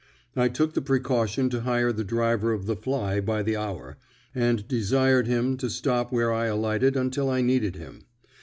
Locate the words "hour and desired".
3.55-5.27